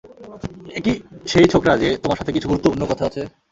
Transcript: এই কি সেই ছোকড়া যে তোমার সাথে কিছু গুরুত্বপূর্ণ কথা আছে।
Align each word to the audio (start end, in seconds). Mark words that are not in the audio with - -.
এই 0.69 0.81
কি 0.85 0.93
সেই 1.27 1.47
ছোকড়া 1.53 1.73
যে 1.77 1.89
তোমার 2.03 2.19
সাথে 2.19 2.31
কিছু 2.31 2.47
গুরুত্বপূর্ণ 2.49 2.83
কথা 2.91 3.03
আছে। 3.09 3.21